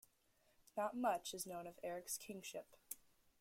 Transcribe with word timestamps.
Not 0.75 0.95
much 0.97 1.31
is 1.31 1.45
known 1.45 1.67
of 1.67 1.77
Eric's 1.83 2.17
kingship. 2.17 2.75